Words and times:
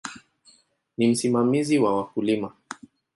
Ni 0.97 1.07
msimamizi 1.07 1.79
wa 1.79 1.97
wakulima. 1.97 2.51